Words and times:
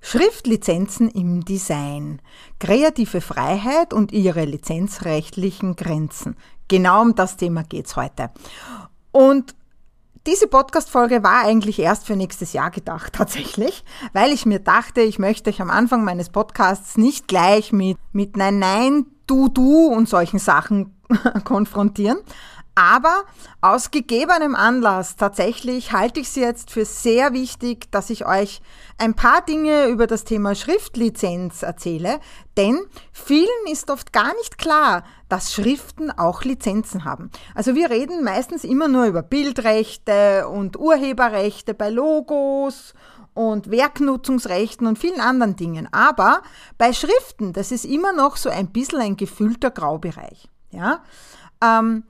Schriftlizenzen 0.00 1.08
im 1.08 1.44
Design, 1.44 2.20
kreative 2.58 3.20
Freiheit 3.20 3.92
und 3.92 4.12
ihre 4.12 4.44
lizenzrechtlichen 4.44 5.76
Grenzen. 5.76 6.36
Genau 6.68 7.02
um 7.02 7.14
das 7.14 7.36
Thema 7.36 7.62
geht's 7.62 7.96
heute. 7.96 8.30
Und 9.12 9.54
diese 10.26 10.48
Podcast-Folge 10.48 11.22
war 11.22 11.44
eigentlich 11.44 11.78
erst 11.78 12.06
für 12.06 12.16
nächstes 12.16 12.52
Jahr 12.52 12.70
gedacht, 12.70 13.12
tatsächlich, 13.14 13.84
weil 14.12 14.32
ich 14.32 14.44
mir 14.44 14.58
dachte, 14.58 15.00
ich 15.00 15.18
möchte 15.18 15.50
euch 15.50 15.62
am 15.62 15.70
Anfang 15.70 16.04
meines 16.04 16.30
Podcasts 16.30 16.96
nicht 16.96 17.28
gleich 17.28 17.72
mit, 17.72 17.96
mit 18.12 18.36
Nein, 18.36 18.58
Nein, 18.58 19.06
Du, 19.26 19.48
Du 19.48 19.86
und 19.86 20.08
solchen 20.08 20.38
Sachen 20.38 20.96
konfrontieren, 21.44 22.18
aber 22.76 23.24
aus 23.62 23.90
gegebenem 23.90 24.54
Anlass 24.54 25.16
tatsächlich 25.16 25.92
halte 25.92 26.20
ich 26.20 26.28
es 26.28 26.36
jetzt 26.36 26.70
für 26.70 26.84
sehr 26.84 27.32
wichtig, 27.32 27.90
dass 27.90 28.10
ich 28.10 28.26
euch 28.26 28.60
ein 28.98 29.14
paar 29.14 29.40
Dinge 29.40 29.86
über 29.86 30.06
das 30.06 30.24
Thema 30.24 30.54
Schriftlizenz 30.54 31.62
erzähle, 31.62 32.20
denn 32.58 32.78
vielen 33.12 33.48
ist 33.72 33.90
oft 33.90 34.12
gar 34.12 34.34
nicht 34.34 34.58
klar, 34.58 35.04
dass 35.30 35.54
Schriften 35.54 36.10
auch 36.10 36.44
Lizenzen 36.44 37.04
haben. 37.04 37.30
Also 37.54 37.74
wir 37.74 37.88
reden 37.88 38.22
meistens 38.22 38.62
immer 38.62 38.88
nur 38.88 39.06
über 39.06 39.22
Bildrechte 39.22 40.46
und 40.46 40.78
Urheberrechte 40.78 41.72
bei 41.72 41.88
Logos 41.88 42.92
und 43.32 43.70
Werknutzungsrechten 43.70 44.86
und 44.86 44.98
vielen 44.98 45.20
anderen 45.20 45.56
Dingen. 45.56 45.88
Aber 45.92 46.42
bei 46.76 46.92
Schriften, 46.92 47.54
das 47.54 47.72
ist 47.72 47.86
immer 47.86 48.12
noch 48.12 48.36
so 48.36 48.50
ein 48.50 48.68
bisschen 48.68 49.00
ein 49.00 49.16
gefühlter 49.16 49.70
Graubereich. 49.70 50.48
Ja? 50.70 51.02
Ähm, 51.62 52.04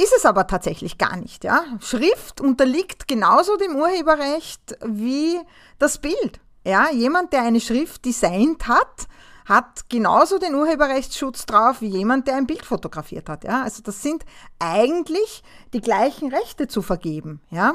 ist 0.00 0.14
es 0.16 0.24
aber 0.24 0.46
tatsächlich 0.46 0.96
gar 0.98 1.16
nicht. 1.16 1.44
Ja? 1.44 1.62
Schrift 1.80 2.40
unterliegt 2.40 3.06
genauso 3.06 3.56
dem 3.56 3.76
Urheberrecht 3.76 4.78
wie 4.84 5.38
das 5.78 5.98
Bild. 5.98 6.40
Ja? 6.64 6.90
Jemand, 6.90 7.32
der 7.32 7.42
eine 7.42 7.60
Schrift 7.60 8.04
designt 8.04 8.66
hat, 8.66 9.08
hat 9.44 9.88
genauso 9.88 10.38
den 10.38 10.54
Urheberrechtsschutz 10.54 11.44
drauf 11.44 11.80
wie 11.80 11.88
jemand, 11.88 12.28
der 12.28 12.36
ein 12.36 12.46
Bild 12.46 12.64
fotografiert 12.64 13.28
hat. 13.28 13.44
Ja? 13.44 13.62
Also 13.62 13.82
das 13.82 14.02
sind 14.02 14.24
eigentlich 14.58 15.42
die 15.74 15.80
gleichen 15.80 16.32
Rechte 16.32 16.66
zu 16.66 16.80
vergeben. 16.82 17.40
Ja? 17.50 17.74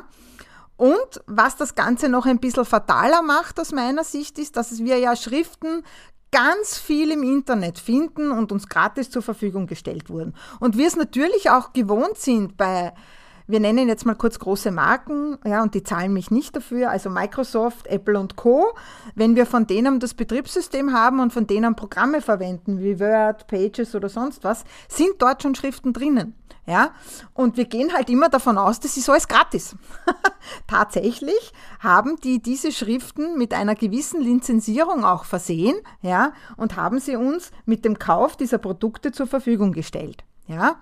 Und 0.77 1.21
was 1.27 1.55
das 1.55 1.75
Ganze 1.75 2.09
noch 2.09 2.25
ein 2.25 2.39
bisschen 2.39 2.65
fataler 2.65 3.21
macht 3.21 3.59
aus 3.59 3.71
meiner 3.71 4.03
Sicht 4.03 4.39
ist, 4.39 4.57
dass 4.57 4.79
wir 4.79 4.97
ja 4.97 5.15
Schriften 5.15 5.83
ganz 6.35 6.77
viel 6.77 7.11
im 7.11 7.23
Internet 7.23 7.79
finden 7.79 8.29
und 8.29 8.51
uns 8.51 8.67
gratis 8.67 9.09
zur 9.09 9.21
Verfügung 9.21 9.67
gestellt 9.67 10.09
wurden. 10.09 10.33
Und 10.59 10.77
wir 10.77 10.85
es 10.85 10.97
natürlich 10.97 11.49
auch 11.49 11.71
gewohnt 11.71 12.17
sind 12.17 12.57
bei 12.57 12.91
wir 13.47 13.59
nennen 13.59 13.87
jetzt 13.87 14.07
mal 14.07 14.15
kurz 14.15 14.39
große 14.39 14.71
Marken, 14.71 15.37
ja, 15.45 15.61
und 15.61 15.75
die 15.75 15.83
zahlen 15.83 16.13
mich 16.13 16.31
nicht 16.31 16.55
dafür, 16.55 16.89
also 16.89 17.11
Microsoft, 17.11 17.85
Apple 17.85 18.19
und 18.19 18.35
Co. 18.35 18.73
Wenn 19.13 19.35
wir 19.35 19.45
von 19.45 19.67
denen 19.67 19.99
das 19.99 20.15
Betriebssystem 20.15 20.93
haben 20.93 21.19
und 21.19 21.31
von 21.31 21.45
denen 21.45 21.75
Programme 21.75 22.21
verwenden, 22.21 22.79
wie 22.79 22.99
Word, 22.99 23.45
Pages 23.45 23.93
oder 23.93 24.09
sonst 24.09 24.43
was, 24.43 24.63
sind 24.87 25.13
dort 25.19 25.43
schon 25.43 25.53
Schriften 25.53 25.93
drinnen. 25.93 26.33
Ja, 26.67 26.91
und 27.33 27.57
wir 27.57 27.65
gehen 27.65 27.93
halt 27.93 28.09
immer 28.09 28.27
davon 28.27 28.57
aus, 28.57 28.79
das 28.79 28.97
ist 28.97 29.07
alles 29.07 29.27
gratis. 29.27 29.75
Tatsächlich 30.67 31.53
haben 31.79 32.15
die 32.23 32.41
diese 32.41 32.71
Schriften 32.71 33.37
mit 33.37 33.53
einer 33.53 33.75
gewissen 33.75 34.19
Lizenzierung 34.19 35.05
auch 35.05 35.25
versehen, 35.25 35.77
ja, 36.01 36.33
und 36.57 36.75
haben 36.75 36.99
sie 36.99 37.17
uns 37.17 37.51
mit 37.65 37.85
dem 37.85 37.99
Kauf 37.99 38.35
dieser 38.35 38.57
Produkte 38.57 39.11
zur 39.11 39.27
Verfügung 39.27 39.73
gestellt. 39.73 40.23
Ja, 40.47 40.77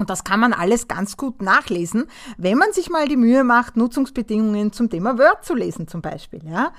und 0.00 0.08
das 0.08 0.24
kann 0.24 0.40
man 0.40 0.54
alles 0.54 0.88
ganz 0.88 1.18
gut 1.18 1.42
nachlesen, 1.42 2.06
wenn 2.38 2.56
man 2.56 2.72
sich 2.72 2.88
mal 2.88 3.06
die 3.06 3.18
Mühe 3.18 3.44
macht, 3.44 3.76
Nutzungsbedingungen 3.76 4.72
zum 4.72 4.88
Thema 4.88 5.18
Word 5.18 5.44
zu 5.44 5.54
lesen 5.54 5.88
zum 5.88 6.00
Beispiel. 6.00 6.40
Ja? 6.46 6.72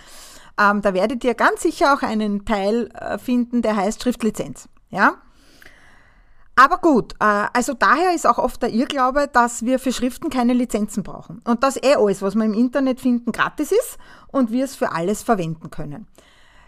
Ähm, 0.59 0.82
da 0.82 0.96
werdet 0.96 1.24
ihr 1.24 1.36
ganz 1.36 1.62
sicher 1.62 1.94
auch 1.94 2.02
einen 2.02 2.46
Teil 2.46 2.90
äh, 2.96 3.20
finden, 3.20 3.62
der 3.62 3.76
heißt 3.76 4.02
Schriftlizenz. 4.02 4.70
Ja? 4.90 5.18
Aber 6.56 6.78
gut, 6.78 7.13
äh, 7.19 7.47
also 7.53 7.73
daher 7.73 8.13
ist 8.13 8.28
auch 8.28 8.38
oft 8.38 8.62
der 8.62 8.72
Irrglaube, 8.72 9.29
dass 9.31 9.63
wir 9.63 9.79
für 9.79 9.94
Schriften 9.94 10.29
keine 10.29 10.53
Lizenzen 10.53 11.03
brauchen. 11.03 11.41
Und 11.45 11.63
dass 11.63 11.81
eh 11.81 11.95
alles, 11.95 12.22
was 12.22 12.35
wir 12.35 12.45
im 12.45 12.53
Internet 12.53 13.00
finden, 13.00 13.31
gratis 13.31 13.72
ist 13.72 13.97
und 14.28 14.51
wir 14.51 14.66
es 14.66 14.75
für 14.75 14.91
alles 14.91 15.23
verwenden 15.23 15.72
können. 15.72 16.07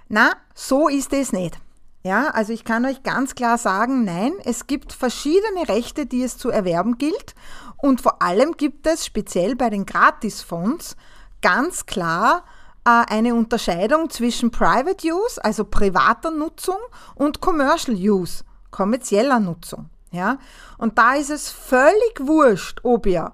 Na, 0.08 0.34
so 0.56 0.88
ist 0.88 1.14
es 1.14 1.32
nicht. 1.32 1.60
Ja, 2.06 2.32
also 2.32 2.52
ich 2.52 2.66
kann 2.66 2.86
euch 2.86 3.04
ganz 3.04 3.34
klar 3.34 3.58
sagen, 3.58 4.04
nein, 4.04 4.34
es 4.44 4.68
gibt 4.68 4.92
verschiedene 4.92 5.70
Rechte, 5.70 6.06
die 6.06 6.24
es 6.24 6.38
zu 6.38 6.50
erwerben 6.50 6.98
gilt 6.98 7.34
und 7.78 8.02
vor 8.02 8.22
allem 8.22 8.58
gibt 8.58 8.88
es 8.88 9.06
speziell 9.06 9.56
bei 9.56 9.70
den 9.70 9.86
Gratisfonds 9.86 10.98
ganz 11.42 11.86
klar 11.86 12.44
äh, 12.86 12.90
eine 12.90 13.36
Unterscheidung 13.36 14.10
zwischen 14.10 14.52
Private 14.52 15.08
Use, 15.08 15.44
also 15.44 15.64
privater 15.64 16.32
Nutzung 16.32 16.78
und 17.16 17.40
Commercial 17.40 17.96
Use, 17.96 18.44
kommerzieller 18.74 19.40
Nutzung. 19.40 19.90
Ja, 20.12 20.38
und 20.78 20.98
da 20.98 21.16
ist 21.16 21.32
es 21.32 21.50
völlig 21.50 22.20
wurscht, 22.20 22.82
ob 22.84 23.06
ihr 23.08 23.32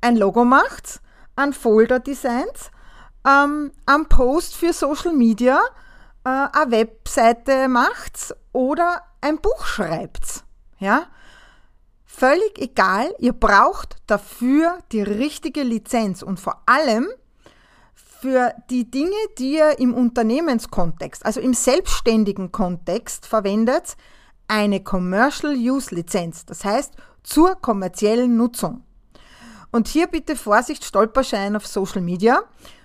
ein 0.00 0.16
Logo 0.16 0.44
macht, 0.44 1.00
ein 1.36 1.52
Folder-Designs, 1.52 2.70
ähm, 3.26 3.72
ein 3.84 4.06
Post 4.06 4.56
für 4.56 4.72
Social 4.72 5.12
Media, 5.12 5.60
äh, 6.24 6.28
eine 6.28 6.70
Webseite 6.70 7.68
macht 7.68 8.34
oder 8.52 9.02
ein 9.20 9.38
Buch 9.38 9.66
schreibt. 9.66 10.44
Ja? 10.78 11.02
Völlig 12.06 12.58
egal, 12.58 13.14
ihr 13.18 13.34
braucht 13.34 13.96
dafür 14.06 14.78
die 14.92 15.02
richtige 15.02 15.62
Lizenz 15.62 16.22
und 16.22 16.40
vor 16.40 16.62
allem 16.66 17.08
für 17.94 18.52
die 18.68 18.90
Dinge, 18.90 19.16
die 19.38 19.54
ihr 19.54 19.78
im 19.78 19.94
Unternehmenskontext, 19.94 21.24
also 21.24 21.40
im 21.40 21.54
selbstständigen 21.54 22.52
Kontext 22.52 23.26
verwendet, 23.26 23.96
eine 24.50 24.80
Commercial 24.80 25.54
Use 25.54 25.94
Lizenz, 25.94 26.44
das 26.44 26.64
heißt 26.64 26.94
zur 27.22 27.54
kommerziellen 27.54 28.36
Nutzung. 28.36 28.82
Und 29.70 29.86
hier 29.86 30.08
bitte 30.08 30.34
Vorsicht, 30.34 30.84
Stolperschein 30.84 31.54
auf 31.54 31.66
Social 31.66 32.00
Media. 32.00 32.42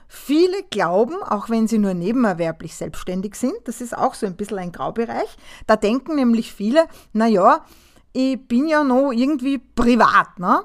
Viele 0.07 0.61
glauben, 0.69 1.15
auch 1.23 1.49
wenn 1.49 1.67
sie 1.67 1.79
nur 1.79 1.95
nebenerwerblich 1.95 2.75
selbstständig 2.75 3.33
sind, 3.35 3.55
das 3.63 3.81
ist 3.81 3.97
auch 3.97 4.13
so 4.13 4.27
ein 4.27 4.35
bisschen 4.35 4.59
ein 4.59 4.71
Graubereich, 4.71 5.35
da 5.65 5.75
denken 5.75 6.15
nämlich 6.15 6.53
viele, 6.53 6.85
naja, 7.11 7.65
ich 8.13 8.47
bin 8.47 8.67
ja 8.67 8.83
noch 8.83 9.11
irgendwie 9.11 9.57
privat. 9.57 10.37
Ne? 10.37 10.61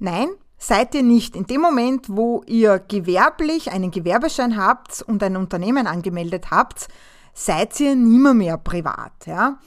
Nein, 0.00 0.28
seid 0.58 0.94
ihr 0.96 1.04
nicht. 1.04 1.36
In 1.36 1.46
dem 1.46 1.60
Moment, 1.60 2.06
wo 2.08 2.42
ihr 2.46 2.80
gewerblich 2.80 3.70
einen 3.70 3.92
Gewerbeschein 3.92 4.56
habt 4.56 5.02
und 5.02 5.22
ein 5.22 5.36
Unternehmen 5.36 5.86
angemeldet 5.86 6.50
habt, 6.50 6.88
seid 7.32 7.78
ihr 7.78 7.94
nimmer 7.94 8.34
mehr 8.34 8.58
privat. 8.58 9.12
Ja? 9.26 9.58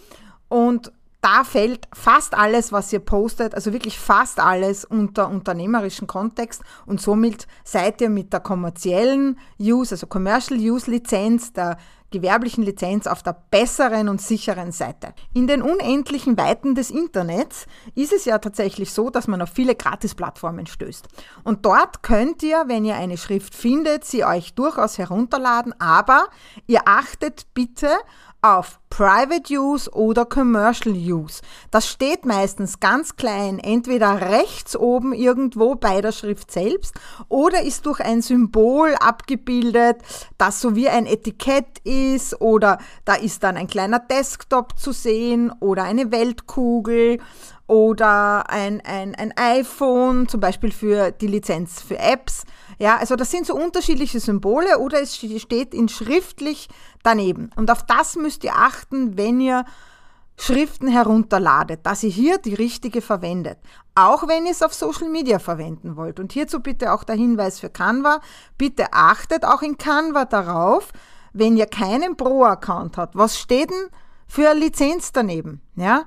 Und 0.50 0.92
da 1.22 1.44
fällt 1.44 1.88
fast 1.94 2.34
alles, 2.34 2.72
was 2.72 2.94
ihr 2.94 3.00
postet, 3.00 3.54
also 3.54 3.74
wirklich 3.74 4.00
fast 4.00 4.40
alles 4.40 4.86
unter 4.86 5.30
unternehmerischen 5.30 6.08
Kontext 6.08 6.62
und 6.86 7.02
somit 7.02 7.46
seid 7.66 8.00
ihr 8.00 8.10
mit 8.10 8.32
der 8.32 8.40
kommerziellen 8.40 9.38
Use, 9.60 9.96
also 9.96 10.08
Commercial 10.08 10.60
Use 10.60 10.90
Lizenz, 10.90 11.52
der 11.52 11.78
gewerblichen 12.12 12.64
Lizenz 12.64 13.06
auf 13.06 13.22
der 13.22 13.38
besseren 13.52 14.10
und 14.10 14.22
sicheren 14.22 14.72
Seite. 14.72 15.14
In 15.34 15.48
den 15.48 15.62
unendlichen 15.62 16.38
Weiten 16.38 16.74
des 16.74 16.90
Internets 16.90 17.68
ist 17.96 18.14
es 18.14 18.26
ja 18.26 18.40
tatsächlich 18.40 18.92
so, 18.94 19.10
dass 19.10 19.28
man 19.28 19.42
auf 19.42 19.50
viele 19.50 19.76
Gratis-Plattformen 19.76 20.66
stößt. 20.66 21.08
Und 21.44 21.66
dort 21.66 22.02
könnt 22.02 22.42
ihr, 22.42 22.64
wenn 22.68 22.86
ihr 22.86 22.96
eine 22.96 23.18
Schrift 23.18 23.54
findet, 23.54 24.06
sie 24.06 24.26
euch 24.26 24.54
durchaus 24.54 24.98
herunterladen, 24.98 25.80
aber 25.80 26.28
ihr 26.66 26.88
achtet 26.88 27.54
bitte 27.54 27.90
auf 28.42 28.80
Private 28.90 29.54
Use 29.54 29.90
oder 29.92 30.26
Commercial 30.26 30.96
Use. 30.96 31.42
Das 31.72 31.88
steht 31.88 32.26
meistens 32.26 32.80
ganz 32.80 33.16
klein, 33.16 33.60
entweder 33.60 34.22
rechts 34.22 34.76
oben 34.76 35.14
irgendwo 35.14 35.76
bei 35.76 36.02
der 36.02 36.12
Schrift 36.12 36.52
selbst 36.52 36.96
oder 37.28 37.62
ist 37.62 37.86
durch 37.86 38.00
ein 38.00 38.22
Symbol 38.22 38.96
abgebildet, 38.96 39.98
das 40.38 40.62
so 40.62 40.76
wie 40.76 40.90
ein 40.90 41.06
Etikett 41.06 41.80
ist 41.84 42.42
oder 42.42 42.80
da 43.06 43.16
ist 43.16 43.44
dann 43.44 43.58
ein 43.58 43.68
kleiner 43.68 44.00
Desktop 44.00 44.78
zu 44.78 44.92
sehen 44.92 45.52
oder 45.60 45.84
eine 45.84 46.12
Weltkugel 46.12 47.20
oder 47.70 48.50
ein, 48.50 48.82
ein, 48.82 49.14
ein 49.14 49.32
iPhone, 49.38 50.28
zum 50.28 50.40
Beispiel 50.40 50.72
für 50.72 51.12
die 51.12 51.28
Lizenz 51.28 51.82
für 51.82 52.00
Apps. 52.00 52.44
Ja, 52.80 52.98
also 52.98 53.16
das 53.16 53.30
sind 53.30 53.46
so 53.46 53.56
unterschiedliche 53.56 54.20
Symbole 54.20 54.80
oder 54.80 55.00
es 55.02 55.16
steht 55.16 55.76
in 55.76 55.88
schriftlich 55.88 56.68
daneben. 57.04 57.52
Und 57.56 57.70
auf 57.70 57.84
das 57.84 58.16
müsst 58.16 58.44
ihr 58.44 58.56
achten, 58.56 59.18
wenn 59.18 59.40
ihr 59.40 59.66
Schriften 60.36 60.88
herunterladet, 60.88 61.86
dass 61.86 62.02
ihr 62.02 62.10
hier 62.10 62.40
die 62.40 62.56
richtige 62.56 63.02
verwendet. 63.02 63.60
Auch 63.94 64.28
wenn 64.28 64.46
ihr 64.46 64.52
es 64.52 64.64
auf 64.64 64.74
Social 64.74 65.10
Media 65.10 65.38
verwenden 65.38 65.96
wollt. 65.96 66.20
Und 66.20 66.32
hierzu 66.32 66.62
bitte 66.62 66.92
auch 66.92 67.04
der 67.04 67.18
Hinweis 67.18 67.60
für 67.60 67.70
Canva. 67.70 68.20
Bitte 68.58 68.94
achtet 68.94 69.46
auch 69.46 69.62
in 69.62 69.78
Canva 69.78 70.26
darauf, 70.26 70.92
wenn 71.34 71.56
ihr 71.56 71.68
keinen 71.68 72.18
Pro-Account 72.18 72.98
habt. 72.98 73.16
Was 73.16 73.38
steht 73.38 73.70
denn 73.70 73.90
für 74.30 74.50
eine 74.50 74.62
Lizenz 74.62 75.12
daneben? 75.12 75.62
Ja? 75.76 76.04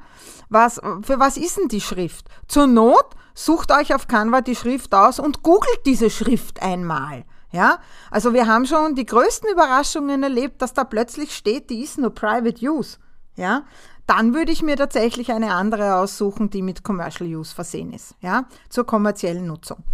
Was, 0.49 0.81
für 1.03 1.19
was 1.19 1.37
ist 1.37 1.59
denn 1.59 1.69
die 1.69 1.83
Schrift? 1.83 2.29
Zur 2.49 2.67
Not 2.67 3.15
sucht 3.35 3.73
euch 3.73 3.95
auf 3.95 4.07
Canva 4.07 4.41
die 4.41 4.57
Schrift 4.57 4.95
aus 4.95 5.19
und 5.19 5.43
googelt 5.43 5.81
diese 5.85 6.09
Schrift 6.09 6.63
einmal. 6.63 7.25
Ja, 7.51 7.81
also 8.11 8.33
wir 8.33 8.47
haben 8.47 8.65
schon 8.65 8.95
die 8.95 9.05
größten 9.05 9.51
Überraschungen 9.51 10.23
erlebt, 10.23 10.63
dass 10.63 10.73
da 10.73 10.85
plötzlich 10.85 11.37
steht, 11.37 11.69
die 11.69 11.83
ist 11.83 11.99
nur 11.99 12.15
Private 12.15 12.65
Use. 12.65 12.97
Ja, 13.37 13.65
dann 14.07 14.35
würde 14.35 14.53
ich 14.53 14.63
mir 14.63 14.77
tatsächlich 14.77 15.33
eine 15.33 15.53
andere 15.55 15.97
aussuchen, 15.97 16.49
die 16.49 16.63
mit 16.63 16.83
Commercial 16.83 17.29
Use 17.29 17.55
versehen 17.55 17.93
ist. 17.93 18.15
Ja, 18.21 18.47
zur 18.71 18.87
kommerziellen 18.87 19.47
Nutzung. 19.47 19.85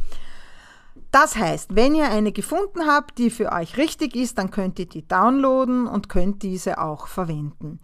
Das 1.11 1.37
heißt, 1.37 1.75
wenn 1.75 1.95
ihr 1.95 2.11
eine 2.11 2.33
gefunden 2.33 2.87
habt, 2.87 3.19
die 3.19 3.31
für 3.31 3.51
euch 3.51 3.77
richtig 3.77 4.15
ist, 4.15 4.39
dann 4.39 4.51
könnt 4.51 4.79
ihr 4.79 4.87
die 4.87 5.07
downloaden 5.07 5.87
und 5.87 6.09
könnt 6.09 6.43
diese 6.43 6.79
auch 6.79 7.07
verwenden. 7.07 7.81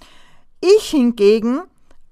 Ich 0.60 0.90
hingegen 0.90 1.62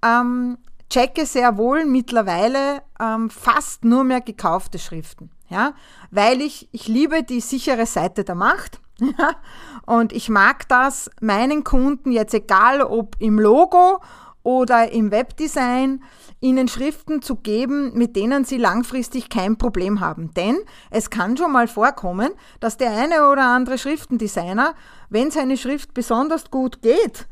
ähm, 0.02 0.58
checke 0.90 1.24
sehr 1.26 1.56
wohl 1.56 1.84
mittlerweile 1.84 2.82
ähm, 3.00 3.30
fast 3.30 3.84
nur 3.84 4.04
mehr 4.04 4.20
gekaufte 4.20 4.78
Schriften. 4.78 5.30
Ja? 5.48 5.74
Weil 6.10 6.40
ich, 6.40 6.68
ich 6.72 6.88
liebe 6.88 7.22
die 7.22 7.40
sichere 7.40 7.86
Seite 7.86 8.24
der 8.24 8.34
Macht. 8.34 8.80
und 9.86 10.12
ich 10.12 10.28
mag 10.28 10.68
das, 10.68 11.10
meinen 11.20 11.64
Kunden 11.64 12.12
jetzt 12.12 12.34
egal 12.34 12.82
ob 12.82 13.16
im 13.18 13.38
Logo 13.38 14.00
oder 14.42 14.92
im 14.92 15.10
Webdesign, 15.10 16.02
ihnen 16.40 16.68
Schriften 16.68 17.22
zu 17.22 17.36
geben, 17.36 17.92
mit 17.94 18.16
denen 18.16 18.44
sie 18.44 18.58
langfristig 18.58 19.28
kein 19.28 19.56
Problem 19.56 20.00
haben. 20.00 20.34
Denn 20.34 20.58
es 20.90 21.08
kann 21.08 21.36
schon 21.36 21.52
mal 21.52 21.68
vorkommen, 21.68 22.32
dass 22.60 22.76
der 22.76 22.90
eine 22.90 23.30
oder 23.30 23.46
andere 23.46 23.78
Schriftendesigner, 23.78 24.74
wenn 25.08 25.30
seine 25.30 25.56
Schrift 25.56 25.94
besonders 25.94 26.50
gut 26.50 26.82
geht, 26.82 27.28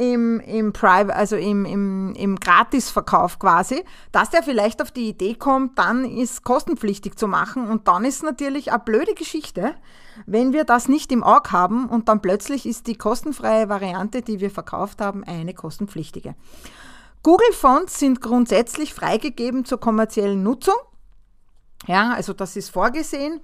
im, 0.00 0.40
im 0.40 0.72
Private, 0.72 1.14
also 1.14 1.36
im, 1.36 1.66
im, 1.66 2.14
im 2.14 2.40
Gratisverkauf 2.40 3.38
quasi, 3.38 3.84
dass 4.12 4.30
der 4.30 4.42
vielleicht 4.42 4.80
auf 4.80 4.90
die 4.90 5.08
Idee 5.08 5.34
kommt, 5.34 5.78
dann 5.78 6.06
ist 6.06 6.42
kostenpflichtig 6.42 7.16
zu 7.16 7.28
machen 7.28 7.68
und 7.68 7.86
dann 7.86 8.06
ist 8.06 8.22
natürlich 8.22 8.72
eine 8.72 8.80
blöde 8.80 9.14
Geschichte, 9.14 9.74
wenn 10.24 10.54
wir 10.54 10.64
das 10.64 10.88
nicht 10.88 11.12
im 11.12 11.22
Auge 11.22 11.52
haben 11.52 11.86
und 11.86 12.08
dann 12.08 12.22
plötzlich 12.22 12.64
ist 12.64 12.86
die 12.86 12.96
kostenfreie 12.96 13.68
Variante, 13.68 14.22
die 14.22 14.40
wir 14.40 14.50
verkauft 14.50 15.02
haben, 15.02 15.22
eine 15.22 15.52
kostenpflichtige. 15.52 16.34
Google 17.22 17.52
Fonts 17.52 17.98
sind 17.98 18.22
grundsätzlich 18.22 18.94
freigegeben 18.94 19.66
zur 19.66 19.78
kommerziellen 19.78 20.42
Nutzung. 20.42 20.76
Ja, 21.86 22.12
also 22.14 22.32
das 22.32 22.56
ist 22.56 22.70
vorgesehen 22.70 23.40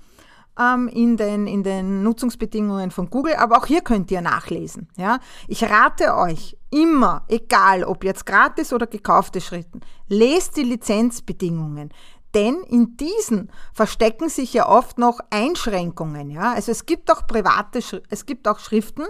ähm, 0.58 0.88
in, 0.88 1.16
den, 1.16 1.46
in 1.46 1.62
den 1.62 2.02
Nutzungsbedingungen 2.02 2.90
von 2.90 3.10
Google, 3.10 3.34
aber 3.36 3.58
auch 3.58 3.66
hier 3.66 3.80
könnt 3.80 4.10
ihr 4.10 4.20
nachlesen. 4.20 4.88
Ja? 4.96 5.18
Ich 5.48 5.64
rate 5.64 6.14
euch 6.16 6.56
immer, 6.70 7.24
egal 7.28 7.84
ob 7.84 8.04
jetzt 8.04 8.26
gratis 8.26 8.72
oder 8.72 8.86
gekaufte 8.86 9.40
Schritten, 9.40 9.80
lest 10.08 10.56
die 10.56 10.62
Lizenzbedingungen. 10.62 11.90
Denn 12.34 12.56
in 12.68 12.98
diesen 12.98 13.50
verstecken 13.72 14.28
sich 14.28 14.52
ja 14.52 14.68
oft 14.68 14.98
noch 14.98 15.20
Einschränkungen. 15.30 16.28
Ja? 16.28 16.52
Also 16.52 16.70
es 16.70 16.84
gibt 16.84 17.10
auch 17.10 17.26
private, 17.26 17.80
es 18.10 18.26
gibt 18.26 18.46
auch 18.46 18.58
Schriften, 18.58 19.04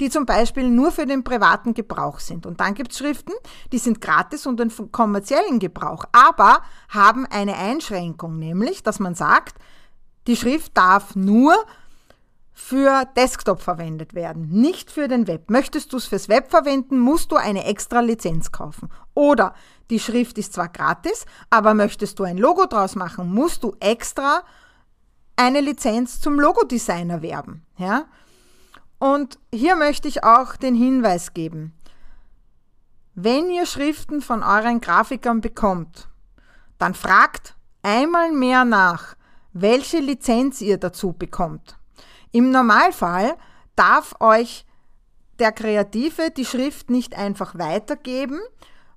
die 0.00 0.10
zum 0.10 0.26
Beispiel 0.26 0.68
nur 0.68 0.90
für 0.90 1.06
den 1.06 1.22
privaten 1.22 1.74
Gebrauch 1.74 2.18
sind. 2.18 2.44
Und 2.44 2.58
dann 2.58 2.74
gibt 2.74 2.90
es 2.90 2.98
Schriften, 2.98 3.34
die 3.70 3.78
sind 3.78 4.00
gratis 4.00 4.46
und 4.46 4.58
den 4.58 4.72
kommerziellen 4.90 5.60
Gebrauch, 5.60 6.06
aber 6.10 6.62
haben 6.88 7.24
eine 7.26 7.56
Einschränkung, 7.56 8.40
nämlich, 8.40 8.82
dass 8.82 8.98
man 8.98 9.14
sagt, 9.14 9.60
die 10.26 10.36
Schrift 10.36 10.76
darf 10.76 11.16
nur 11.16 11.54
für 12.52 13.04
Desktop 13.16 13.60
verwendet 13.60 14.14
werden, 14.14 14.48
nicht 14.48 14.90
für 14.90 15.08
den 15.08 15.26
Web. 15.26 15.50
Möchtest 15.50 15.92
du 15.92 15.96
es 15.96 16.06
fürs 16.06 16.28
Web 16.28 16.50
verwenden, 16.50 16.98
musst 16.98 17.32
du 17.32 17.36
eine 17.36 17.64
extra 17.64 18.00
Lizenz 18.00 18.52
kaufen. 18.52 18.88
Oder 19.14 19.54
die 19.90 19.98
Schrift 19.98 20.38
ist 20.38 20.52
zwar 20.52 20.68
gratis, 20.68 21.24
aber 21.50 21.74
möchtest 21.74 22.18
du 22.18 22.24
ein 22.24 22.38
Logo 22.38 22.66
draus 22.66 22.94
machen, 22.94 23.32
musst 23.32 23.64
du 23.64 23.74
extra 23.80 24.42
eine 25.36 25.60
Lizenz 25.60 26.20
zum 26.20 26.38
Logodesign 26.38 27.10
erwerben. 27.10 27.66
Ja? 27.78 28.04
Und 28.98 29.38
hier 29.52 29.74
möchte 29.74 30.06
ich 30.08 30.22
auch 30.22 30.56
den 30.56 30.74
Hinweis 30.74 31.34
geben. 31.34 31.74
Wenn 33.14 33.50
ihr 33.50 33.66
Schriften 33.66 34.22
von 34.22 34.42
euren 34.42 34.80
Grafikern 34.80 35.40
bekommt, 35.40 36.08
dann 36.78 36.94
fragt 36.94 37.56
einmal 37.82 38.32
mehr 38.32 38.64
nach, 38.64 39.16
welche 39.52 39.98
Lizenz 39.98 40.60
ihr 40.60 40.78
dazu 40.78 41.12
bekommt. 41.12 41.78
Im 42.30 42.50
Normalfall 42.50 43.36
darf 43.76 44.14
euch 44.20 44.64
der 45.38 45.52
Kreative 45.52 46.30
die 46.30 46.44
Schrift 46.44 46.90
nicht 46.90 47.16
einfach 47.16 47.58
weitergeben, 47.58 48.40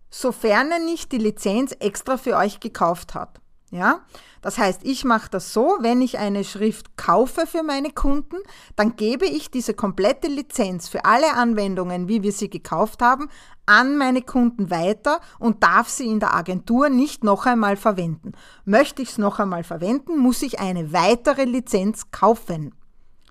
sofern 0.09 0.71
er 0.71 0.79
nicht 0.79 1.11
die 1.11 1.17
Lizenz 1.17 1.75
extra 1.79 2.17
für 2.17 2.37
euch 2.37 2.59
gekauft 2.59 3.13
hat. 3.13 3.41
Ja? 3.71 4.01
Das 4.41 4.57
heißt, 4.57 4.81
ich 4.83 5.03
mache 5.03 5.29
das 5.29 5.53
so, 5.53 5.77
wenn 5.79 6.01
ich 6.01 6.17
eine 6.17 6.43
Schrift 6.43 6.97
kaufe 6.97 7.47
für 7.47 7.63
meine 7.63 7.91
Kunden, 7.91 8.37
dann 8.75 8.95
gebe 8.95 9.25
ich 9.25 9.49
diese 9.49 9.73
komplette 9.73 10.27
Lizenz 10.27 10.87
für 10.87 11.05
alle 11.05 11.33
Anwendungen, 11.33 12.07
wie 12.07 12.21
wir 12.23 12.31
sie 12.31 12.49
gekauft 12.49 13.01
haben, 13.01 13.29
an 13.65 13.97
meine 13.97 14.21
Kunden 14.21 14.69
weiter 14.69 15.19
und 15.39 15.63
darf 15.63 15.89
sie 15.89 16.07
in 16.07 16.19
der 16.19 16.35
Agentur 16.35 16.89
nicht 16.89 17.23
noch 17.23 17.45
einmal 17.45 17.75
verwenden. 17.75 18.33
Möchte 18.63 19.01
ich 19.01 19.09
es 19.09 19.17
noch 19.17 19.39
einmal 19.39 19.63
verwenden, 19.63 20.17
muss 20.17 20.41
ich 20.43 20.59
eine 20.59 20.93
weitere 20.93 21.45
Lizenz 21.45 22.11
kaufen. 22.11 22.75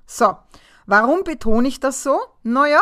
So, 0.07 0.37
warum 0.87 1.23
betone 1.23 1.69
ich 1.69 1.79
das 1.79 2.03
so? 2.03 2.19
Naja, 2.43 2.81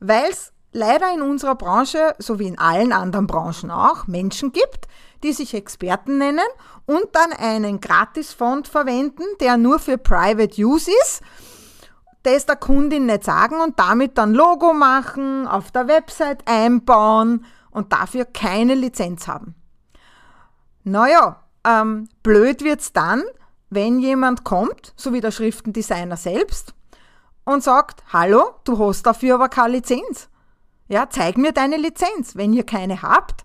weil 0.00 0.30
es 0.30 0.52
leider 0.72 1.12
in 1.12 1.22
unserer 1.22 1.54
Branche, 1.54 2.14
so 2.18 2.38
wie 2.38 2.46
in 2.46 2.58
allen 2.58 2.92
anderen 2.92 3.26
Branchen 3.26 3.70
auch, 3.70 4.06
Menschen 4.06 4.52
gibt, 4.52 4.86
die 5.24 5.32
sich 5.32 5.54
Experten 5.54 6.18
nennen 6.18 6.46
und 6.86 7.06
dann 7.12 7.32
einen 7.32 7.80
Gratisfond 7.80 8.68
verwenden, 8.68 9.24
der 9.40 9.56
nur 9.56 9.80
für 9.80 9.98
Private 9.98 10.60
Use 10.62 10.90
ist, 11.02 11.22
das 12.22 12.46
der 12.46 12.56
Kundin 12.56 13.06
nicht 13.06 13.24
sagen 13.24 13.60
und 13.60 13.78
damit 13.78 14.16
dann 14.18 14.34
Logo 14.34 14.72
machen, 14.72 15.48
auf 15.48 15.72
der 15.72 15.88
Website 15.88 16.46
einbauen 16.46 17.44
und 17.70 17.92
dafür 17.92 18.24
keine 18.24 18.74
Lizenz 18.74 19.26
haben. 19.26 19.54
Naja, 20.84 21.42
ähm, 21.64 22.08
blöd 22.22 22.62
wird's 22.62 22.92
dann, 22.92 23.22
wenn 23.70 23.98
jemand 23.98 24.44
kommt, 24.44 24.92
so 24.96 25.12
wie 25.12 25.20
der 25.20 25.32
Schriftendesigner 25.32 26.16
selbst, 26.16 26.74
und 27.44 27.62
sagt, 27.62 28.04
hallo, 28.12 28.54
du 28.64 28.78
hast 28.78 29.04
dafür 29.04 29.34
aber 29.34 29.48
keine 29.48 29.74
Lizenz. 29.74 30.28
Ja, 30.88 31.08
zeig 31.08 31.38
mir 31.38 31.52
deine 31.52 31.76
Lizenz. 31.76 32.36
Wenn 32.36 32.52
ihr 32.52 32.64
keine 32.64 33.02
habt, 33.02 33.44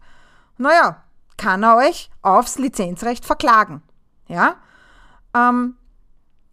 naja, 0.58 1.04
kann 1.40 1.64
er 1.64 1.78
euch 1.78 2.12
aufs 2.22 2.60
Lizenzrecht 2.60 3.26
verklagen. 3.26 3.82
Ja? 4.28 4.58
Ähm, 5.34 5.76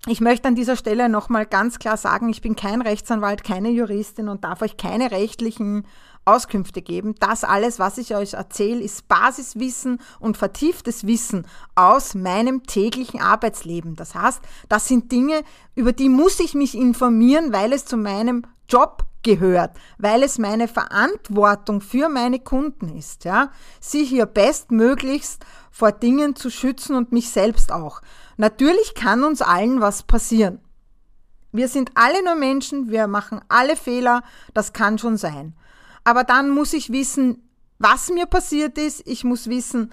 ich 0.06 0.20
möchte 0.20 0.48
an 0.48 0.54
dieser 0.54 0.76
Stelle 0.76 1.08
nochmal 1.08 1.44
ganz 1.44 1.78
klar 1.78 1.96
sagen, 1.96 2.28
ich 2.28 2.40
bin 2.40 2.56
kein 2.56 2.80
Rechtsanwalt, 2.80 3.44
keine 3.44 3.70
Juristin 3.70 4.28
und 4.28 4.44
darf 4.44 4.62
euch 4.62 4.76
keine 4.76 5.10
rechtlichen 5.10 5.86
Auskünfte 6.26 6.82
geben. 6.82 7.14
Das 7.20 7.44
alles, 7.44 7.78
was 7.78 7.98
ich 7.98 8.14
euch 8.14 8.34
erzähle, 8.34 8.82
ist 8.82 9.08
Basiswissen 9.08 10.00
und 10.20 10.36
vertieftes 10.36 11.06
Wissen 11.06 11.46
aus 11.74 12.14
meinem 12.14 12.64
täglichen 12.64 13.20
Arbeitsleben. 13.20 13.96
Das 13.96 14.14
heißt, 14.14 14.40
das 14.68 14.88
sind 14.88 15.12
Dinge, 15.12 15.42
über 15.74 15.92
die 15.92 16.08
muss 16.08 16.40
ich 16.40 16.54
mich 16.54 16.74
informieren, 16.74 17.52
weil 17.52 17.72
es 17.72 17.84
zu 17.84 17.96
meinem 17.96 18.42
Job 18.68 19.04
gehört, 19.22 19.76
weil 19.98 20.22
es 20.22 20.38
meine 20.38 20.68
Verantwortung 20.68 21.80
für 21.80 22.08
meine 22.08 22.38
Kunden 22.38 22.96
ist, 22.96 23.24
ja, 23.24 23.50
sie 23.80 24.04
hier 24.04 24.26
bestmöglichst 24.26 25.44
vor 25.70 25.90
Dingen 25.92 26.36
zu 26.36 26.48
schützen 26.50 26.94
und 26.94 27.12
mich 27.12 27.30
selbst 27.30 27.72
auch. 27.72 28.02
Natürlich 28.36 28.94
kann 28.94 29.24
uns 29.24 29.42
allen 29.42 29.80
was 29.80 30.04
passieren. 30.04 30.60
Wir 31.52 31.68
sind 31.68 31.90
alle 31.94 32.22
nur 32.24 32.34
Menschen, 32.34 32.90
wir 32.90 33.06
machen 33.06 33.40
alle 33.48 33.76
Fehler, 33.76 34.22
das 34.54 34.72
kann 34.72 34.98
schon 34.98 35.16
sein. 35.16 35.54
Aber 36.06 36.22
dann 36.22 36.50
muss 36.50 36.72
ich 36.72 36.92
wissen, 36.92 37.42
was 37.80 38.10
mir 38.10 38.26
passiert 38.26 38.78
ist, 38.78 39.02
ich 39.06 39.24
muss 39.24 39.48
wissen, 39.48 39.92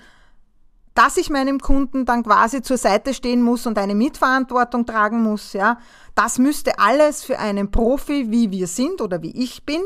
dass 0.93 1.17
ich 1.17 1.31
meinem 1.31 1.59
Kunden 1.59 2.05
dann 2.05 2.21
quasi 2.21 2.61
zur 2.61 2.77
Seite 2.77 3.15
stehen 3.15 3.41
muss 3.41 3.65
und 3.65 3.79
eine 3.79 3.95
Mitverantwortung 3.95 4.85
tragen 4.85 5.23
muss, 5.23 5.53
ja, 5.53 5.79
das 6.13 6.37
müsste 6.37 6.77
alles 6.77 7.23
für 7.23 7.39
einen 7.39 7.71
Profi, 7.71 8.29
wie 8.29 8.51
wir 8.51 8.67
sind 8.67 9.01
oder 9.01 9.23
wie 9.23 9.31
ich 9.31 9.65
bin, 9.65 9.81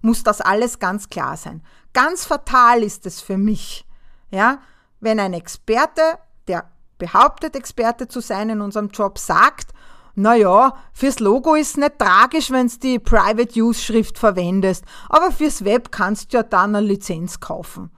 muss 0.00 0.22
das 0.22 0.40
alles 0.40 0.78
ganz 0.78 1.10
klar 1.10 1.36
sein. 1.36 1.62
Ganz 1.92 2.24
fatal 2.24 2.82
ist 2.82 3.04
es 3.04 3.20
für 3.20 3.36
mich, 3.36 3.84
ja, 4.30 4.62
wenn 5.00 5.20
ein 5.20 5.34
Experte, 5.34 6.00
der 6.48 6.70
behauptet, 6.96 7.54
Experte 7.54 8.08
zu 8.08 8.20
sein 8.20 8.48
in 8.48 8.62
unserem 8.62 8.88
Job, 8.88 9.18
sagt, 9.18 9.74
naja, 10.16 10.74
fürs 10.94 11.20
Logo 11.20 11.54
ist 11.54 11.76
nicht 11.76 11.98
tragisch, 11.98 12.50
wenn 12.50 12.68
du 12.68 12.78
die 12.78 12.98
Private 12.98 13.60
Use 13.60 13.80
Schrift 13.80 14.18
verwendest, 14.18 14.84
aber 15.10 15.30
fürs 15.30 15.64
Web 15.64 15.92
kannst 15.92 16.32
du 16.32 16.38
ja 16.38 16.42
dann 16.42 16.74
eine 16.74 16.86
Lizenz 16.86 17.38
kaufen. 17.38 17.90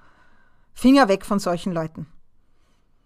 Finger 0.74 1.08
weg 1.08 1.24
von 1.24 1.38
solchen 1.38 1.72
Leuten. 1.72 2.08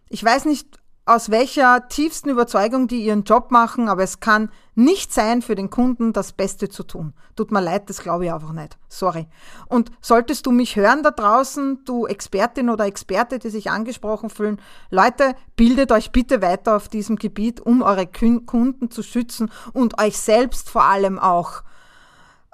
Ich 0.09 0.25
weiß 0.25 0.47
nicht, 0.47 0.79
aus 1.05 1.31
welcher 1.31 1.89
tiefsten 1.89 2.29
Überzeugung 2.29 2.87
die 2.87 3.05
ihren 3.05 3.25
Job 3.25 3.51
machen, 3.51 3.89
aber 3.89 4.05
es 4.05 4.21
kann 4.21 4.51
nicht 4.77 5.13
sein, 5.13 5.43
für 5.43 5.57
den 5.57 5.69
Kunden 5.69 6.13
das 6.13 6.33
Beste 6.33 6.69
zu 6.69 6.85
tun. 6.85 7.13
Tut 7.35 7.51
mir 7.51 7.61
leid, 7.61 7.91
das 7.91 8.03
glaube 8.03 8.27
ich 8.27 8.33
einfach 8.33 8.53
nicht. 8.53 8.79
Sorry. 8.89 9.27
Und 9.67 9.91
solltest 10.01 10.47
du 10.47 10.53
mich 10.53 10.77
hören 10.77 11.03
da 11.03 11.11
draußen, 11.11 11.85
du 11.85 12.07
Expertin 12.07 12.71
oder 12.71 12.87
Experte, 12.87 13.41
die 13.41 13.51
sich 13.51 13.71
angesprochen 13.71 14.31
fühlen, 14.31 14.61
Leute, 14.91 15.35
bildet 15.57 15.91
euch 15.91 16.13
bitte 16.13 16.41
weiter 16.41 16.77
auf 16.77 16.89
diesem 16.89 17.17
Gebiet, 17.17 17.61
um 17.61 17.83
eure 17.83 18.07
Kunden 18.07 18.91
zu 18.91 19.03
schützen 19.03 19.51
und 19.73 20.01
euch 20.01 20.17
selbst 20.17 20.71
vor 20.71 20.85
allem 20.85 21.19
auch 21.19 21.63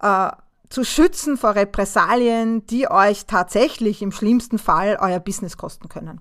äh, 0.00 0.30
zu 0.70 0.84
schützen 0.84 1.36
vor 1.36 1.54
Repressalien, 1.54 2.66
die 2.66 2.90
euch 2.90 3.26
tatsächlich 3.26 4.00
im 4.00 4.12
schlimmsten 4.12 4.58
Fall 4.58 4.98
euer 5.00 5.20
Business 5.20 5.56
kosten 5.58 5.88
können. 5.88 6.20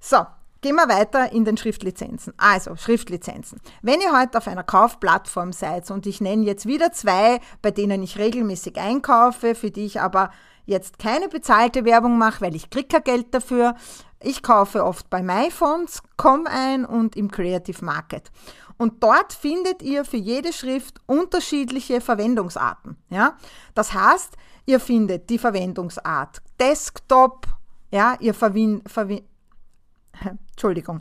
So, 0.00 0.26
Gehen 0.60 0.74
wir 0.74 0.88
weiter 0.88 1.30
in 1.30 1.44
den 1.44 1.56
Schriftlizenzen. 1.56 2.32
Also 2.36 2.74
Schriftlizenzen. 2.74 3.60
Wenn 3.80 4.00
ihr 4.00 4.18
heute 4.18 4.38
auf 4.38 4.48
einer 4.48 4.64
Kaufplattform 4.64 5.52
seid 5.52 5.88
und 5.90 6.04
ich 6.06 6.20
nenne 6.20 6.44
jetzt 6.44 6.66
wieder 6.66 6.90
zwei, 6.90 7.40
bei 7.62 7.70
denen 7.70 8.02
ich 8.02 8.18
regelmäßig 8.18 8.76
einkaufe, 8.76 9.54
für 9.54 9.70
die 9.70 9.86
ich 9.86 10.00
aber 10.00 10.32
jetzt 10.66 10.98
keine 10.98 11.28
bezahlte 11.28 11.84
Werbung 11.84 12.18
mache, 12.18 12.40
weil 12.40 12.56
ich 12.56 12.70
kriege 12.70 12.88
kein 12.88 13.04
Geld 13.04 13.34
dafür. 13.34 13.76
Ich 14.20 14.42
kaufe 14.42 14.84
oft 14.84 15.08
bei 15.08 15.22
myfonts.com 15.22 16.46
ein 16.46 16.84
und 16.84 17.14
im 17.16 17.30
Creative 17.30 17.84
Market. 17.84 18.32
Und 18.78 19.02
dort 19.02 19.32
findet 19.32 19.82
ihr 19.82 20.04
für 20.04 20.16
jede 20.16 20.52
Schrift 20.52 21.00
unterschiedliche 21.06 22.00
Verwendungsarten. 22.00 22.96
Ja? 23.10 23.36
Das 23.74 23.92
heißt, 23.92 24.34
ihr 24.66 24.80
findet 24.80 25.30
die 25.30 25.38
Verwendungsart 25.38 26.42
Desktop, 26.60 27.46
ja, 27.90 28.16
ihr 28.20 28.34
verwendet 28.34 28.88
Entschuldigung. 30.50 31.00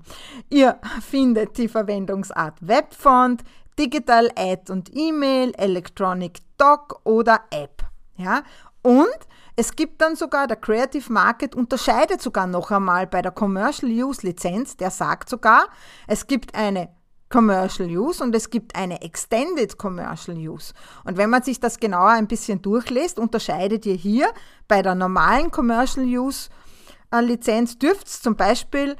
Ihr 0.49 0.79
findet 1.01 1.57
die 1.57 1.67
Verwendungsart 1.67 2.55
Webfont, 2.61 3.43
Digital 3.77 4.29
Ad 4.35 4.71
und 4.71 4.91
E-Mail, 4.95 5.53
Electronic 5.57 6.39
Doc 6.57 6.99
oder 7.03 7.41
App. 7.51 7.83
Ja? 8.15 8.43
Und 8.81 9.17
es 9.55 9.75
gibt 9.75 10.01
dann 10.01 10.15
sogar, 10.15 10.47
der 10.47 10.57
Creative 10.57 11.11
Market 11.11 11.55
unterscheidet 11.55 12.21
sogar 12.21 12.47
noch 12.47 12.71
einmal 12.71 13.07
bei 13.07 13.21
der 13.21 13.31
Commercial 13.31 13.91
Use 13.91 14.25
Lizenz, 14.25 14.77
der 14.77 14.91
sagt 14.91 15.29
sogar, 15.29 15.67
es 16.07 16.27
gibt 16.27 16.55
eine 16.55 16.89
Commercial 17.29 17.89
Use 17.89 18.23
und 18.23 18.33
es 18.35 18.49
gibt 18.49 18.75
eine 18.75 19.01
Extended 19.01 19.77
Commercial 19.77 20.37
Use. 20.37 20.73
Und 21.03 21.17
wenn 21.17 21.29
man 21.29 21.43
sich 21.43 21.59
das 21.59 21.79
genauer 21.79 22.11
ein 22.11 22.27
bisschen 22.27 22.61
durchlässt, 22.61 23.19
unterscheidet 23.19 23.85
ihr 23.85 23.95
hier 23.95 24.29
bei 24.67 24.81
der 24.81 24.95
normalen 24.95 25.51
Commercial 25.51 26.05
Use 26.05 26.49
Lizenz 27.11 27.77
dürft 27.77 28.07
zum 28.07 28.35
Beispiel 28.35 28.95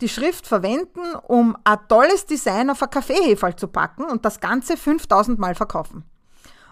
die 0.00 0.08
Schrift 0.08 0.46
verwenden, 0.46 1.14
um 1.26 1.56
ein 1.64 1.78
tolles 1.88 2.26
Design 2.26 2.70
auf 2.70 2.82
ein 2.82 2.90
Kaffeeheferl 2.90 3.56
zu 3.56 3.68
packen 3.68 4.04
und 4.04 4.24
das 4.24 4.40
Ganze 4.40 4.76
5000 4.76 5.38
Mal 5.38 5.54
verkaufen. 5.54 6.04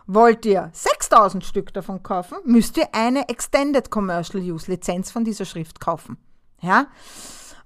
Wollt 0.06 0.46
ihr 0.46 0.70
6000 0.72 1.44
Stück 1.44 1.72
davon 1.74 2.02
kaufen, 2.02 2.38
müsst 2.44 2.78
ihr 2.78 2.88
eine 2.92 3.28
Extended 3.28 3.90
Commercial 3.90 4.42
Use 4.42 4.70
Lizenz 4.70 5.10
von 5.10 5.24
dieser 5.24 5.44
Schrift 5.44 5.80
kaufen. 5.80 6.16
Ja? 6.62 6.86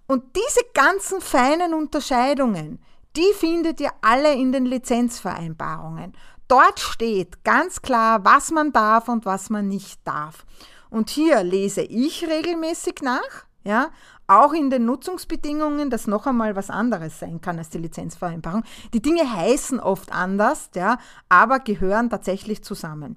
Und 0.09 0.25
diese 0.35 0.61
ganzen 0.75 1.21
feinen 1.21 1.73
Unterscheidungen, 1.73 2.81
die 3.17 3.33
findet 3.35 3.81
ihr 3.81 3.91
alle 4.01 4.35
in 4.35 4.51
den 4.51 4.67
Lizenzvereinbarungen. 4.67 6.15
Dort 6.49 6.81
steht 6.81 7.45
ganz 7.45 7.81
klar, 7.81 8.25
was 8.25 8.51
man 8.51 8.73
darf 8.73 9.09
und 9.09 9.25
was 9.25 9.49
man 9.49 9.69
nicht 9.69 10.01
darf. 10.05 10.45
Und 10.93 11.09
hier 11.09 11.43
lese 11.43 11.81
ich 11.81 12.29
regelmäßig 12.29 12.97
nach, 13.01 13.47
ja, 13.65 13.91
auch 14.27 14.53
in 14.53 14.69
den 14.69 14.85
Nutzungsbedingungen, 14.85 15.89
das 15.89 16.07
noch 16.07 16.27
einmal 16.27 16.55
was 16.55 16.69
anderes 16.69 17.19
sein 17.19 17.41
kann 17.41 17.57
als 17.57 17.71
die 17.71 17.79
Lizenzvereinbarung. 17.79 18.63
Die 18.93 19.01
Dinge 19.01 19.33
heißen 19.33 19.81
oft 19.81 20.13
anders, 20.13 20.69
ja, 20.75 20.99
aber 21.31 21.61
gehören 21.61 22.11
tatsächlich 22.11 22.63
zusammen. 22.63 23.17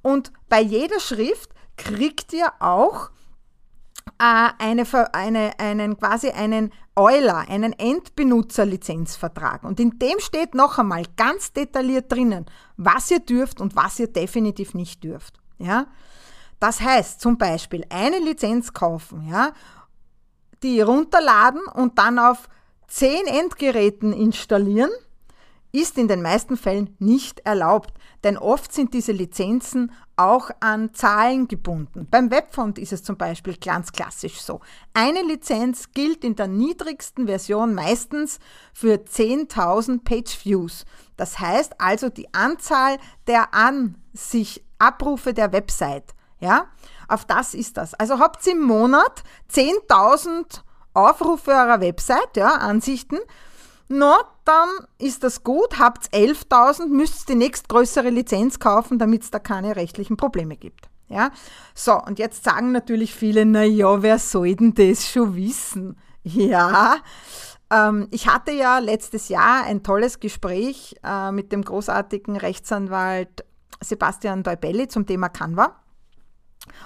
Und 0.00 0.32
bei 0.48 0.60
jeder 0.60 1.00
Schrift 1.00 1.50
kriegt 1.76 2.32
ihr 2.32 2.52
auch 2.60 3.10
äh, 4.20 4.50
eine, 4.58 4.84
eine, 5.12 5.58
einen, 5.58 5.98
quasi 5.98 6.30
einen 6.30 6.72
Euler, 6.94 7.48
einen 7.48 7.72
Endbenutzerlizenzvertrag. 7.72 9.64
Und 9.64 9.80
in 9.80 9.98
dem 9.98 10.20
steht 10.20 10.54
noch 10.54 10.78
einmal 10.78 11.02
ganz 11.16 11.52
detailliert 11.52 12.12
drinnen, 12.12 12.46
was 12.76 13.10
ihr 13.10 13.20
dürft 13.20 13.60
und 13.60 13.74
was 13.74 13.98
ihr 13.98 14.08
definitiv 14.08 14.74
nicht 14.74 15.02
dürft. 15.02 15.40
Ja? 15.58 15.88
Das 16.60 16.80
heißt 16.80 17.20
zum 17.20 17.38
Beispiel 17.38 17.84
eine 17.88 18.18
Lizenz 18.18 18.72
kaufen, 18.72 19.28
ja, 19.30 19.52
die 20.62 20.80
runterladen 20.80 21.62
und 21.66 21.98
dann 21.98 22.18
auf 22.18 22.48
zehn 22.88 23.26
Endgeräten 23.26 24.12
installieren, 24.12 24.90
ist 25.70 25.98
in 25.98 26.08
den 26.08 26.22
meisten 26.22 26.56
Fällen 26.56 26.96
nicht 26.98 27.40
erlaubt, 27.40 27.92
denn 28.24 28.38
oft 28.38 28.72
sind 28.72 28.94
diese 28.94 29.12
Lizenzen 29.12 29.92
auch 30.16 30.50
an 30.60 30.94
Zahlen 30.94 31.46
gebunden. 31.46 32.08
Beim 32.10 32.30
Webfont 32.30 32.78
ist 32.78 32.92
es 32.92 33.04
zum 33.04 33.16
Beispiel 33.16 33.56
ganz 33.56 33.92
klassisch 33.92 34.40
so. 34.40 34.60
Eine 34.94 35.22
Lizenz 35.22 35.92
gilt 35.92 36.24
in 36.24 36.34
der 36.34 36.48
niedrigsten 36.48 37.26
Version 37.26 37.74
meistens 37.74 38.38
für 38.72 38.94
10.000 38.94 40.02
Page 40.02 40.44
Views. 40.44 40.86
Das 41.16 41.38
heißt 41.38 41.80
also 41.80 42.08
die 42.08 42.32
Anzahl 42.32 42.96
der 43.26 43.54
an 43.54 43.96
sich 44.14 44.64
Abrufe 44.78 45.34
der 45.34 45.52
Website. 45.52 46.14
Ja, 46.40 46.66
auf 47.08 47.24
das 47.24 47.54
ist 47.54 47.76
das. 47.76 47.94
Also 47.94 48.18
habt 48.18 48.46
ihr 48.46 48.52
im 48.52 48.62
Monat 48.62 49.22
10.000 49.52 50.60
Aufrufe 50.94 51.50
eurer 51.50 51.80
Website, 51.80 52.36
ja, 52.36 52.48
Ansichten. 52.54 53.18
No, 53.88 54.14
dann 54.44 54.68
ist 54.98 55.24
das 55.24 55.42
gut. 55.42 55.78
Habt 55.78 56.12
11.000, 56.12 56.88
müsst 56.88 57.28
ihr 57.28 57.34
die 57.34 57.38
nächstgrößere 57.38 58.10
Lizenz 58.10 58.58
kaufen, 58.58 58.98
damit 58.98 59.22
es 59.22 59.30
da 59.30 59.38
keine 59.38 59.76
rechtlichen 59.76 60.16
Probleme 60.16 60.56
gibt. 60.56 60.88
Ja, 61.08 61.30
so, 61.74 61.98
und 62.02 62.18
jetzt 62.18 62.44
sagen 62.44 62.70
natürlich 62.72 63.14
viele, 63.14 63.46
na 63.46 63.64
ja, 63.64 64.02
wer 64.02 64.18
soll 64.18 64.54
denn 64.56 64.74
das 64.74 65.08
schon 65.08 65.34
wissen? 65.36 65.96
Ja, 66.22 66.96
ähm, 67.70 68.08
ich 68.10 68.28
hatte 68.28 68.52
ja 68.52 68.78
letztes 68.78 69.30
Jahr 69.30 69.64
ein 69.64 69.82
tolles 69.82 70.20
Gespräch 70.20 70.96
äh, 71.02 71.32
mit 71.32 71.50
dem 71.52 71.62
großartigen 71.62 72.36
Rechtsanwalt 72.36 73.46
Sebastian 73.80 74.42
Deubelli 74.42 74.88
zum 74.88 75.06
Thema 75.06 75.30
Canva 75.30 75.76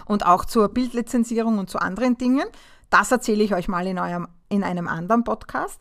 und 0.06 0.26
auch 0.26 0.44
zur 0.44 0.68
Bildlizenzierung 0.68 1.58
und 1.58 1.70
zu 1.70 1.78
anderen 1.78 2.18
Dingen. 2.18 2.46
Das 2.90 3.10
erzähle 3.10 3.42
ich 3.42 3.54
euch 3.54 3.68
mal 3.68 3.86
in, 3.86 3.98
eurem, 3.98 4.28
in 4.48 4.62
einem 4.64 4.86
anderen 4.86 5.24
Podcast. 5.24 5.80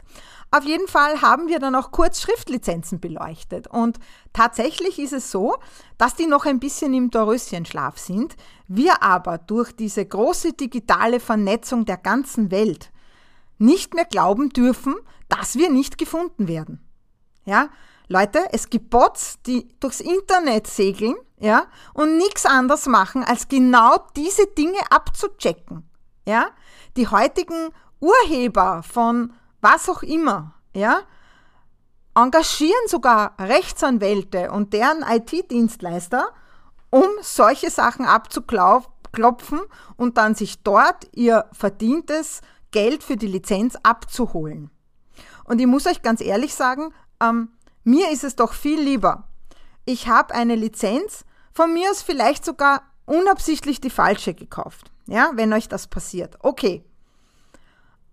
Auf 0.53 0.65
jeden 0.65 0.87
Fall 0.87 1.21
haben 1.21 1.47
wir 1.47 1.59
dann 1.59 1.75
auch 1.75 1.91
kurz 1.91 2.21
Schriftlizenzen 2.21 2.99
beleuchtet. 2.99 3.67
Und 3.67 3.99
tatsächlich 4.33 4.99
ist 4.99 5.13
es 5.13 5.31
so, 5.31 5.55
dass 5.97 6.15
die 6.15 6.27
noch 6.27 6.45
ein 6.45 6.59
bisschen 6.59 6.93
im 6.93 7.09
Doröschenschlaf 7.09 7.97
sind. 7.97 8.35
Wir 8.67 9.01
aber 9.01 9.37
durch 9.37 9.73
diese 9.73 10.05
große 10.05 10.53
digitale 10.53 11.21
Vernetzung 11.21 11.85
der 11.85 11.97
ganzen 11.97 12.51
Welt 12.51 12.91
nicht 13.59 13.93
mehr 13.93 14.05
glauben 14.05 14.49
dürfen, 14.49 14.95
dass 15.29 15.55
wir 15.55 15.69
nicht 15.69 15.97
gefunden 15.97 16.49
werden. 16.49 16.81
Ja, 17.45 17.69
Leute, 18.11 18.39
es 18.51 18.69
gibt 18.69 18.89
Bots, 18.89 19.41
die 19.47 19.69
durchs 19.79 20.01
Internet 20.01 20.67
segeln, 20.67 21.15
ja, 21.39 21.63
und 21.93 22.17
nichts 22.17 22.45
anderes 22.45 22.85
machen, 22.85 23.23
als 23.23 23.47
genau 23.47 24.05
diese 24.17 24.47
Dinge 24.47 24.79
abzuchecken. 24.89 25.89
Ja, 26.25 26.49
die 26.97 27.07
heutigen 27.07 27.69
Urheber 28.01 28.83
von 28.83 29.33
was 29.61 29.87
auch 29.87 30.03
immer, 30.03 30.55
ja, 30.75 30.99
engagieren 32.13 32.87
sogar 32.87 33.33
Rechtsanwälte 33.39 34.51
und 34.51 34.73
deren 34.73 35.03
IT-Dienstleister, 35.03 36.27
um 36.89 37.07
solche 37.21 37.69
Sachen 37.69 38.05
abzuklopfen 38.05 39.61
und 39.95 40.17
dann 40.17 40.35
sich 40.35 40.63
dort 40.63 41.07
ihr 41.13 41.45
verdientes 41.53 42.41
Geld 42.71 43.03
für 43.03 43.15
die 43.15 43.27
Lizenz 43.27 43.77
abzuholen. 43.83 44.69
Und 45.45 45.61
ich 45.61 45.67
muss 45.67 45.87
euch 45.87 46.01
ganz 46.01 46.19
ehrlich 46.19 46.53
sagen, 46.53 46.93
ähm, 47.21 47.49
mir 47.83 48.11
ist 48.11 48.23
es 48.23 48.35
doch 48.35 48.53
viel 48.53 48.79
lieber. 48.79 49.27
Ich 49.85 50.07
habe 50.07 50.33
eine 50.33 50.55
Lizenz, 50.55 51.25
von 51.53 51.73
mir 51.73 51.91
aus 51.91 52.01
vielleicht 52.01 52.45
sogar 52.45 52.83
unabsichtlich 53.05 53.81
die 53.81 53.89
falsche 53.89 54.33
gekauft. 54.33 54.91
Ja, 55.07 55.31
wenn 55.35 55.51
euch 55.53 55.67
das 55.67 55.87
passiert. 55.87 56.37
Okay. 56.39 56.83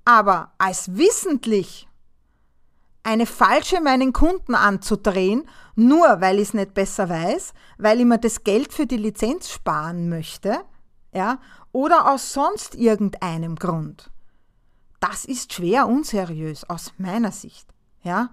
Aber 0.05 0.53
als 0.59 0.97
wissentlich 0.97 1.87
eine 3.03 3.27
falsche 3.27 3.81
meinen 3.81 4.13
Kunden 4.13 4.55
anzudrehen, 4.55 5.49
nur 5.77 6.21
weil 6.21 6.37
ich 6.37 6.49
es 6.49 6.55
nicht 6.55 6.75
besser 6.75 7.09
weiß, 7.09 7.53
weil 7.79 8.01
ich 8.01 8.07
mir 8.07 8.19
das 8.19 8.43
Geld 8.43 8.73
für 8.73 8.87
die 8.87 8.97
Lizenz 8.97 9.51
sparen 9.51 10.09
möchte, 10.09 10.61
ja, 11.13 11.39
oder 11.73 12.11
aus 12.13 12.33
sonst 12.33 12.75
irgendeinem 12.75 13.57
Grund. 13.57 14.11
das 15.01 15.25
ist 15.25 15.53
schwer 15.53 15.87
unseriös 15.87 16.69
aus 16.69 16.93
meiner 16.99 17.33
Sicht. 17.33 17.69
Ja? 18.03 18.31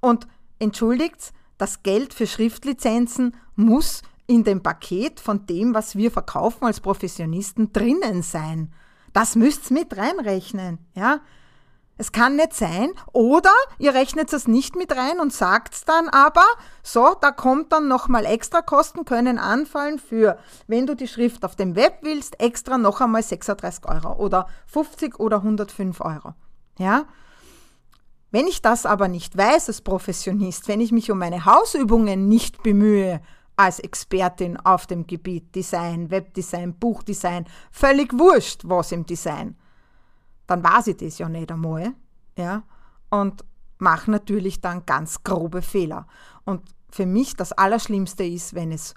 Und 0.00 0.26
entschuldigt, 0.62 1.32
das 1.58 1.82
Geld 1.82 2.14
für 2.14 2.26
Schriftlizenzen 2.26 3.36
muss 3.56 4.02
in 4.26 4.44
dem 4.44 4.62
Paket 4.62 5.20
von 5.20 5.46
dem, 5.46 5.74
was 5.74 5.96
wir 5.96 6.10
verkaufen 6.10 6.64
als 6.64 6.80
Professionisten, 6.80 7.72
drinnen 7.72 8.22
sein. 8.22 8.72
Das 9.12 9.36
müsst 9.36 9.70
ihr 9.70 9.74
mit 9.74 9.96
reinrechnen. 9.96 10.78
Ja? 10.94 11.20
Es 11.98 12.10
kann 12.10 12.36
nicht 12.36 12.54
sein. 12.54 12.90
Oder 13.12 13.52
ihr 13.78 13.94
rechnet 13.94 14.32
es 14.32 14.48
nicht 14.48 14.74
mit 14.74 14.96
rein 14.96 15.20
und 15.20 15.32
sagt 15.32 15.88
dann 15.88 16.08
aber, 16.08 16.44
so, 16.82 17.14
da 17.20 17.30
kommt 17.30 17.72
dann 17.72 17.88
nochmal 17.88 18.24
extra 18.24 18.62
Kosten, 18.62 19.04
können 19.04 19.38
anfallen 19.38 19.98
für, 19.98 20.38
wenn 20.66 20.86
du 20.86 20.96
die 20.96 21.08
Schrift 21.08 21.44
auf 21.44 21.54
dem 21.54 21.76
Web 21.76 21.98
willst, 22.02 22.40
extra 22.40 22.78
noch 22.78 23.00
einmal 23.00 23.22
36 23.22 23.86
Euro 23.86 24.14
oder 24.14 24.48
50 24.66 25.20
oder 25.20 25.36
105 25.38 26.00
Euro. 26.00 26.34
Ja? 26.78 27.04
Wenn 28.32 28.46
ich 28.46 28.62
das 28.62 28.86
aber 28.86 29.08
nicht 29.08 29.36
weiß 29.36 29.68
als 29.68 29.82
Professionist, 29.82 30.66
wenn 30.66 30.80
ich 30.80 30.90
mich 30.90 31.10
um 31.10 31.18
meine 31.18 31.44
Hausübungen 31.44 32.28
nicht 32.28 32.62
bemühe, 32.62 33.20
als 33.56 33.78
Expertin 33.78 34.56
auf 34.56 34.86
dem 34.86 35.06
Gebiet 35.06 35.54
Design, 35.54 36.10
Webdesign, 36.10 36.74
Buchdesign, 36.74 37.44
völlig 37.70 38.18
wurscht, 38.18 38.62
was 38.64 38.90
im 38.92 39.04
Design, 39.04 39.56
dann 40.46 40.64
weiß 40.64 40.88
ich 40.88 40.96
das 40.96 41.18
ja 41.18 41.28
nicht 41.28 41.52
einmal. 41.52 41.92
Ja? 42.36 42.62
Und 43.10 43.44
mache 43.78 44.10
natürlich 44.10 44.62
dann 44.62 44.86
ganz 44.86 45.22
grobe 45.22 45.60
Fehler. 45.60 46.06
Und 46.44 46.62
für 46.88 47.06
mich 47.06 47.36
das 47.36 47.52
Allerschlimmste 47.52 48.24
ist, 48.24 48.54
wenn 48.54 48.72
es 48.72 48.94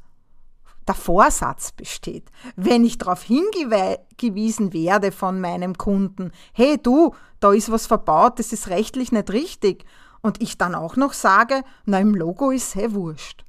der 0.87 0.95
Vorsatz 0.95 1.71
besteht. 1.71 2.31
Wenn 2.55 2.83
ich 2.83 2.97
darauf 2.97 3.23
hingewiesen 3.23 4.73
werde 4.73 5.11
von 5.11 5.41
meinem 5.41 5.77
Kunden, 5.77 6.31
hey 6.53 6.77
du, 6.81 7.15
da 7.39 7.53
ist 7.53 7.71
was 7.71 7.87
verbaut, 7.87 8.39
das 8.39 8.53
ist 8.53 8.69
rechtlich 8.69 9.11
nicht 9.11 9.31
richtig. 9.31 9.85
Und 10.21 10.41
ich 10.41 10.57
dann 10.57 10.75
auch 10.75 10.95
noch 10.95 11.13
sage, 11.13 11.63
na 11.85 11.99
im 11.99 12.15
Logo 12.15 12.51
ist 12.51 12.75
hey 12.75 12.93
wurscht. 12.93 13.45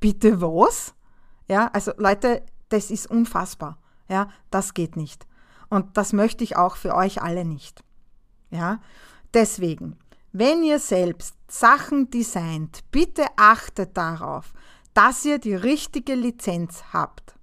Bitte 0.00 0.40
was? 0.40 0.94
Ja, 1.48 1.70
also 1.72 1.92
Leute, 1.96 2.42
das 2.68 2.90
ist 2.90 3.10
unfassbar. 3.10 3.78
Ja, 4.08 4.28
das 4.50 4.74
geht 4.74 4.96
nicht. 4.96 5.26
Und 5.70 5.96
das 5.96 6.12
möchte 6.12 6.44
ich 6.44 6.56
auch 6.56 6.76
für 6.76 6.94
euch 6.94 7.22
alle 7.22 7.44
nicht. 7.44 7.82
Ja? 8.50 8.80
Deswegen, 9.32 9.98
wenn 10.32 10.62
ihr 10.62 10.78
selbst 10.78 11.36
Sachen 11.48 12.10
designt, 12.10 12.84
bitte 12.90 13.24
achtet 13.36 13.96
darauf, 13.96 14.52
dass 14.94 15.24
ihr 15.24 15.38
die 15.38 15.54
richtige 15.54 16.14
Lizenz 16.14 16.82
habt. 16.92 17.34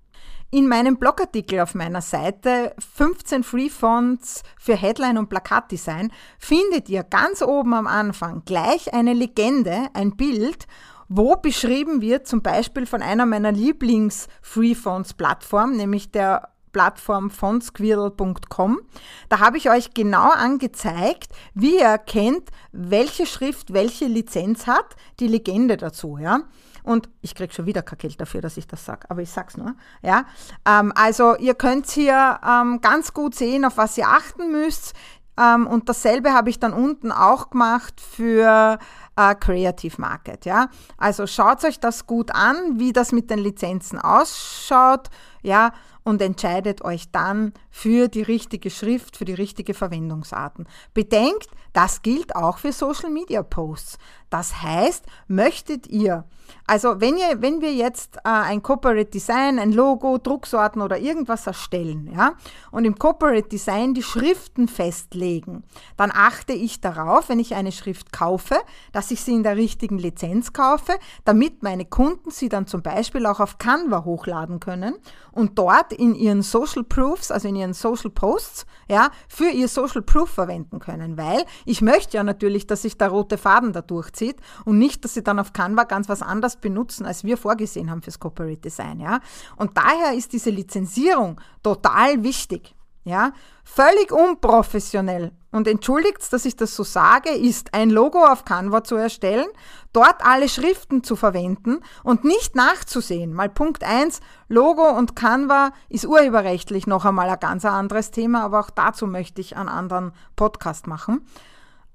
In 0.54 0.68
meinem 0.68 0.98
Blogartikel 0.98 1.62
auf 1.62 1.76
meiner 1.76 2.02
Seite 2.02 2.76
15 2.96 3.44
Free 3.44 3.70
Fonts 3.70 4.44
für 4.60 4.76
Headline 4.76 5.18
und 5.18 5.30
Plakatdesign 5.30 6.12
findet 6.40 6.90
ihr 6.90 7.04
ganz 7.04 7.42
oben 7.42 7.74
am 7.74 7.88
Anfang 7.88 8.44
gleich 8.44 8.94
eine 8.94 9.14
Legende, 9.14 9.88
ein 9.94 10.18
Bild, 10.18 10.68
wo 11.08 11.38
beschrieben 11.38 12.02
wird, 12.02 12.28
zum 12.28 12.42
Beispiel 12.42 12.86
von 12.86 13.02
einer 13.02 13.26
meiner 13.26 13.54
Lieblings-Free-Fonts-Plattformen, 13.54 15.78
nämlich 15.78 16.12
der 16.12 16.50
Plattform 16.74 17.30
von 17.30 17.62
squirrel.com. 17.62 18.82
Da 19.30 19.40
habe 19.40 19.58
ich 19.58 19.70
euch 19.70 19.94
genau 19.94 20.32
angezeigt, 20.32 21.30
wie 21.54 21.76
ihr 21.76 21.86
erkennt, 21.86 22.50
welche 22.72 23.26
Schrift 23.26 23.74
welche 23.74 24.06
Lizenz 24.06 24.68
hat, 24.68 24.96
die 25.20 25.28
Legende 25.28 25.76
dazu, 25.78 26.18
ja. 26.18 26.42
Und 26.84 27.10
ich 27.22 27.36
kriege 27.36 27.54
schon 27.54 27.66
wieder 27.66 27.82
kein 27.82 28.00
Geld 28.00 28.20
dafür, 28.20 28.42
dass 28.42 28.58
ich 28.58 28.68
das 28.68 28.86
sage, 28.86 29.10
aber 29.10 29.22
ich 29.22 29.30
sag's 29.30 29.58
nur. 29.58 29.76
Ja? 30.02 30.26
Ähm, 30.66 30.92
also 30.96 31.36
ihr 31.38 31.56
könnt 31.56 31.88
hier 31.90 32.40
ähm, 32.48 32.82
ganz 32.82 33.14
gut 33.14 33.36
sehen, 33.36 33.66
auf 33.66 33.78
was 33.78 33.98
ihr 33.98 34.08
achten 34.08 34.52
müsst. 34.52 34.94
Ähm, 35.38 35.68
und 35.68 35.90
dasselbe 35.90 36.34
habe 36.34 36.50
ich 36.50 36.60
dann 36.60 36.74
unten 36.74 37.12
auch 37.12 37.50
gemacht 37.50 38.02
für 38.02 38.80
äh, 39.16 39.36
Creative 39.36 40.00
Market. 40.00 40.46
Ja? 40.46 40.70
Also 40.98 41.28
schaut 41.28 41.64
euch 41.64 41.80
das 41.80 42.06
gut 42.06 42.32
an, 42.32 42.80
wie 42.80 42.94
das 42.94 43.12
mit 43.12 43.30
den 43.30 43.40
Lizenzen 43.40 44.00
ausschaut. 44.00 45.10
Ja, 45.44 45.72
und 46.04 46.22
entscheidet 46.22 46.84
euch 46.84 47.12
dann 47.12 47.54
für 47.72 48.08
die 48.08 48.22
richtige 48.22 48.70
Schrift, 48.70 49.18
für 49.18 49.26
die 49.26 49.34
richtige 49.34 49.74
Verwendungsarten. 49.74 50.68
Bedenkt, 50.94 51.48
das 51.74 52.02
gilt 52.02 52.36
auch 52.36 52.58
für 52.58 52.74
Social 52.74 53.10
Media 53.10 53.42
Posts. 53.42 53.98
Das 54.30 54.62
heißt, 54.62 55.06
möchtet 55.28 55.88
ihr, 55.88 56.24
also 56.66 57.02
wenn, 57.02 57.18
ihr, 57.18 57.42
wenn 57.42 57.60
wir 57.60 57.74
jetzt 57.74 58.16
äh, 58.18 58.30
ein 58.30 58.64
Corporate 58.64 59.10
Design, 59.10 59.60
ein 59.60 59.74
Logo, 59.74 60.18
Drucksorten 60.18 60.82
oder 60.82 60.98
irgendwas 61.00 61.48
erstellen, 61.48 62.10
ja, 62.16 62.34
und 62.72 62.86
im 62.86 62.98
Corporate 62.98 63.50
Design 63.50 63.94
die 63.94 64.04
Schriften 64.04 64.70
festlegen, 64.70 65.64
dann 65.98 66.12
achte 66.14 66.54
ich 66.54 66.80
darauf, 66.80 67.28
wenn 67.28 67.40
ich 67.40 67.56
eine 67.56 67.74
Schrift 67.74 68.14
kaufe, 68.14 68.56
dass 68.94 69.12
ich 69.12 69.22
sie 69.22 69.34
in 69.34 69.44
der 69.44 69.58
richtigen 69.58 69.98
Lizenz 69.98 70.54
kaufe, 70.54 70.94
damit 71.26 71.62
meine 71.62 71.84
Kunden 71.84 72.32
sie 72.32 72.48
dann 72.48 72.68
zum 72.68 72.82
Beispiel 72.82 73.26
auch 73.26 73.42
auf 73.42 73.58
Canva 73.58 74.06
hochladen 74.06 74.62
können 74.62 74.96
und 75.34 75.60
dort 75.60 75.92
in 75.92 76.16
ihren 76.16 76.42
Social 76.42 76.86
Proofs, 76.86 77.32
also 77.32 77.50
in 77.50 77.58
ihren 77.62 77.74
Social 77.74 78.12
Posts, 78.12 78.66
ja, 78.90 79.10
für 79.28 79.50
ihr 79.50 79.68
Social 79.68 80.02
Proof 80.02 80.30
verwenden 80.30 80.80
können, 80.80 81.18
weil 81.18 81.46
ich 81.66 81.82
möchte 81.82 82.18
ja 82.18 82.24
natürlich, 82.24 82.68
dass 82.68 82.82
sich 82.82 82.98
der 82.98 83.10
rote 83.10 83.38
Faden 83.38 83.74
da 83.74 83.82
durchzieht 83.82 84.38
und 84.66 84.78
nicht, 84.78 85.06
dass 85.06 85.14
sie 85.14 85.24
dann 85.24 85.40
auf 85.40 85.54
Canva 85.54 85.86
ganz 85.86 86.10
was 86.10 86.22
anderes 86.22 86.58
benutzen, 86.58 87.06
als 87.06 87.24
wir 87.24 87.38
vorgesehen 87.38 87.90
haben 87.90 88.02
fürs 88.02 88.20
Corporate 88.20 88.58
Design, 88.58 89.00
ja. 89.00 89.20
Und 89.56 89.78
daher 89.78 90.14
ist 90.14 90.34
diese 90.34 90.50
Lizenzierung 90.50 91.40
total 91.64 92.24
wichtig. 92.24 92.76
Ja, 93.04 93.34
völlig 93.64 94.12
unprofessionell. 94.12 95.32
Und 95.52 95.68
entschuldigt, 95.68 96.32
dass 96.32 96.46
ich 96.46 96.56
das 96.56 96.76
so 96.76 96.84
sage, 96.84 97.30
ist 97.30 97.74
ein 97.74 97.90
Logo 97.90 98.24
auf 98.26 98.46
Canva 98.46 98.86
zu 98.86 98.96
erstellen, 98.96 99.48
dort 99.92 100.26
alle 100.26 100.48
Schriften 100.48 101.04
zu 101.04 101.18
verwenden 101.18 101.80
und 102.04 102.24
nicht 102.24 102.56
nachzusehen. 102.56 103.34
Mal 103.34 103.50
Punkt 103.50 103.84
1, 103.84 104.22
Logo 104.48 104.90
und 104.90 105.16
Canva 105.16 105.72
ist 105.90 106.06
urheberrechtlich 106.06 106.88
noch 106.88 107.04
einmal 107.04 107.30
ein 107.30 107.40
ganz 107.40 107.66
anderes 107.66 108.12
Thema, 108.12 108.44
aber 108.44 108.62
auch 108.62 108.70
dazu 108.70 109.08
möchte 109.08 109.42
ich 109.42 109.58
einen 109.58 109.68
anderen 109.68 110.14
Podcast 110.38 110.88
machen. 110.88 111.26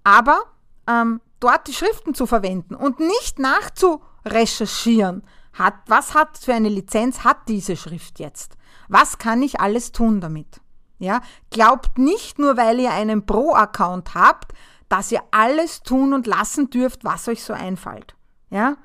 Aber 0.04 0.40
ähm, 0.86 1.22
dort 1.40 1.66
die 1.66 1.72
Schriften 1.72 2.14
zu 2.14 2.26
verwenden 2.26 2.74
und 2.74 3.00
nicht 3.00 3.38
nachzurecherchieren, 3.38 5.22
hat, 5.54 5.74
was 5.86 6.12
hat 6.12 6.36
für 6.36 6.52
eine 6.52 6.68
Lizenz 6.68 7.24
hat 7.24 7.48
diese 7.48 7.76
Schrift 7.76 8.18
jetzt? 8.18 8.58
Was 8.88 9.16
kann 9.16 9.42
ich 9.42 9.60
alles 9.60 9.92
tun 9.92 10.20
damit? 10.20 10.60
Ja, 10.98 11.20
glaubt 11.50 11.98
nicht 11.98 12.38
nur, 12.38 12.56
weil 12.56 12.80
ihr 12.80 12.92
einen 12.92 13.26
Pro-Account 13.26 14.14
habt, 14.14 14.52
dass 14.88 15.12
ihr 15.12 15.22
alles 15.30 15.82
tun 15.82 16.14
und 16.14 16.26
lassen 16.26 16.70
dürft, 16.70 17.04
was 17.04 17.28
euch 17.28 17.42
so 17.42 17.52
einfällt. 17.52 18.14
Ja? 18.50 18.76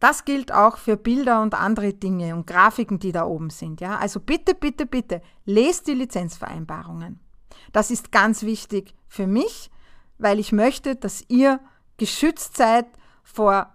Das 0.00 0.24
gilt 0.24 0.52
auch 0.52 0.78
für 0.78 0.96
Bilder 0.96 1.42
und 1.42 1.54
andere 1.54 1.92
Dinge 1.92 2.34
und 2.34 2.46
Grafiken, 2.46 2.98
die 2.98 3.12
da 3.12 3.24
oben 3.24 3.50
sind. 3.50 3.80
Ja? 3.80 3.98
Also 3.98 4.20
bitte, 4.20 4.54
bitte, 4.54 4.86
bitte, 4.86 5.22
lest 5.44 5.86
die 5.86 5.94
Lizenzvereinbarungen. 5.94 7.20
Das 7.72 7.90
ist 7.90 8.12
ganz 8.12 8.42
wichtig 8.42 8.94
für 9.08 9.26
mich, 9.26 9.70
weil 10.18 10.38
ich 10.38 10.52
möchte, 10.52 10.96
dass 10.96 11.24
ihr 11.28 11.60
geschützt 11.98 12.56
seid 12.56 12.86
vor 13.22 13.74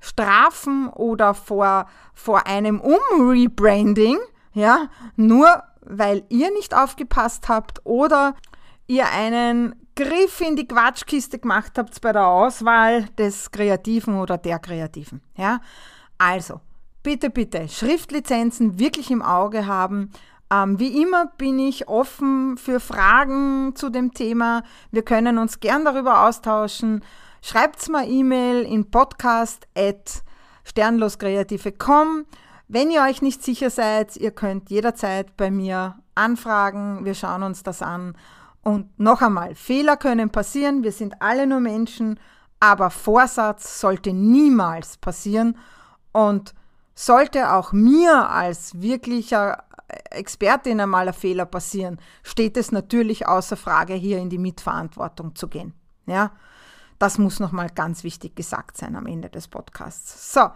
Strafen 0.00 0.88
oder 0.88 1.34
vor, 1.34 1.86
vor 2.12 2.46
einem 2.46 2.80
Umrebranding, 2.80 4.18
ja, 4.52 4.88
nur 5.16 5.62
weil 5.84 6.24
ihr 6.28 6.50
nicht 6.52 6.74
aufgepasst 6.74 7.48
habt 7.48 7.80
oder 7.84 8.34
ihr 8.86 9.08
einen 9.10 9.74
Griff 9.94 10.40
in 10.40 10.56
die 10.56 10.66
Quatschkiste 10.66 11.38
gemacht 11.38 11.72
habt 11.76 12.00
bei 12.00 12.12
der 12.12 12.26
Auswahl 12.26 13.04
des 13.18 13.50
Kreativen 13.50 14.18
oder 14.18 14.38
der 14.38 14.58
Kreativen. 14.58 15.20
Ja? 15.36 15.60
Also, 16.18 16.60
bitte, 17.02 17.30
bitte, 17.30 17.68
Schriftlizenzen 17.68 18.78
wirklich 18.78 19.10
im 19.10 19.22
Auge 19.22 19.66
haben. 19.66 20.10
Ähm, 20.50 20.78
wie 20.78 21.02
immer 21.02 21.26
bin 21.38 21.58
ich 21.58 21.88
offen 21.88 22.56
für 22.56 22.80
Fragen 22.80 23.74
zu 23.74 23.90
dem 23.90 24.12
Thema. 24.12 24.62
Wir 24.90 25.02
können 25.02 25.38
uns 25.38 25.60
gern 25.60 25.84
darüber 25.84 26.26
austauschen. 26.26 27.04
Schreibt 27.42 27.88
mal 27.88 28.08
E-Mail 28.08 28.62
in 28.62 28.90
podcast 28.90 29.66
at 29.76 30.22
sternloskreative.com. 30.64 32.24
Wenn 32.72 32.90
ihr 32.90 33.02
euch 33.02 33.20
nicht 33.20 33.42
sicher 33.42 33.68
seid, 33.68 34.16
ihr 34.16 34.30
könnt 34.30 34.70
jederzeit 34.70 35.36
bei 35.36 35.50
mir 35.50 35.96
anfragen. 36.14 37.04
Wir 37.04 37.14
schauen 37.14 37.42
uns 37.42 37.62
das 37.62 37.82
an. 37.82 38.16
Und 38.62 38.98
noch 38.98 39.20
einmal, 39.20 39.54
Fehler 39.54 39.98
können 39.98 40.30
passieren. 40.30 40.82
Wir 40.82 40.92
sind 40.92 41.20
alle 41.20 41.46
nur 41.46 41.60
Menschen. 41.60 42.18
Aber 42.60 42.88
Vorsatz 42.88 43.78
sollte 43.78 44.14
niemals 44.14 44.96
passieren. 44.96 45.58
Und 46.12 46.54
sollte 46.94 47.52
auch 47.52 47.72
mir 47.72 48.30
als 48.30 48.80
wirklicher 48.80 49.64
Expertin 50.10 50.80
einmal 50.80 51.08
ein 51.08 51.12
Fehler 51.12 51.44
passieren, 51.44 52.00
steht 52.22 52.56
es 52.56 52.72
natürlich 52.72 53.28
außer 53.28 53.58
Frage, 53.58 53.92
hier 53.92 54.16
in 54.16 54.30
die 54.30 54.38
Mitverantwortung 54.38 55.34
zu 55.34 55.48
gehen. 55.48 55.74
Ja, 56.06 56.32
das 56.98 57.18
muss 57.18 57.38
nochmal 57.38 57.68
ganz 57.68 58.02
wichtig 58.02 58.34
gesagt 58.34 58.78
sein 58.78 58.96
am 58.96 59.04
Ende 59.04 59.28
des 59.28 59.48
Podcasts. 59.48 60.32
So, 60.32 60.48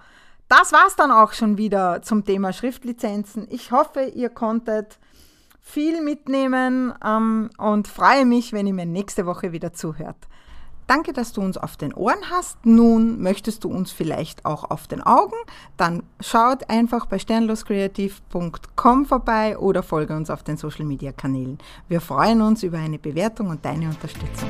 das 0.49 0.73
war's 0.73 0.97
dann 0.97 1.11
auch 1.11 1.33
schon 1.33 1.59
wieder 1.59 2.03
zum 2.03 2.25
Thema 2.25 2.53
Schriftlizenzen. 2.53 3.47
Ich 3.51 3.73
hoffe, 3.73 4.05
ihr 4.15 4.29
konntet 4.29 4.99
viel 5.61 6.01
mitnehmen 6.01 6.95
ähm, 7.05 7.51
und 7.59 7.89
freue 7.89 8.25
mich, 8.25 8.53
wenn 8.53 8.67
ihr 8.67 8.75
mir 8.75 8.87
nächste 8.87 9.27
Woche 9.27 9.53
wieder 9.53 9.73
zuhört. 9.73 10.17
Danke, 10.87 11.13
dass 11.13 11.33
du 11.33 11.41
uns 11.41 11.59
auf 11.59 11.77
den 11.77 11.93
Ohren 11.93 12.31
hast. 12.31 12.65
Nun 12.65 13.21
möchtest 13.21 13.65
du 13.65 13.69
uns 13.69 13.91
vielleicht 13.91 14.45
auch 14.45 14.71
auf 14.71 14.87
den 14.87 15.03
Augen? 15.03 15.35
Dann 15.77 16.05
schaut 16.21 16.71
einfach 16.71 17.07
bei 17.07 17.19
sternloskreativ.com 17.19 19.07
vorbei 19.07 19.59
oder 19.59 19.83
folge 19.83 20.15
uns 20.15 20.31
auf 20.31 20.45
den 20.45 20.57
Social 20.57 20.85
Media 20.85 21.11
Kanälen. 21.11 21.59
Wir 21.89 22.01
freuen 22.01 22.41
uns 22.41 22.63
über 22.63 22.79
eine 22.79 23.01
Bewertung 23.01 23.49
und 23.49 23.65
deine 23.65 23.89
Unterstützung. 23.89 24.49